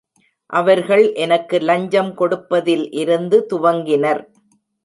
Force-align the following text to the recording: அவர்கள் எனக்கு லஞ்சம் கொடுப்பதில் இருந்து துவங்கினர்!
அவர்கள் 0.49 1.03
எனக்கு 1.15 1.59
லஞ்சம் 1.59 2.11
கொடுப்பதில் 2.13 2.85
இருந்து 2.93 3.39
துவங்கினர்! 3.49 4.23